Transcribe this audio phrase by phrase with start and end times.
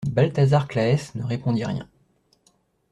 [0.09, 1.87] Balthazar Claës ne répondit rien.